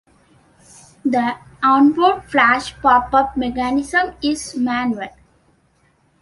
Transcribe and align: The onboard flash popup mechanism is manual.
The 1.05 1.37
onboard 1.61 2.23
flash 2.23 2.73
popup 2.77 3.37
mechanism 3.37 4.15
is 4.23 4.55
manual. 4.57 5.09